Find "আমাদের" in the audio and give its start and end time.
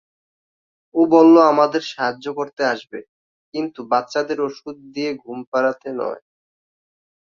1.51-1.81